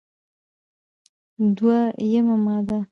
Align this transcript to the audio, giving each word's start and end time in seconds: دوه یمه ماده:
دوه 1.57 1.77
یمه 2.13 2.35
ماده: 2.45 2.77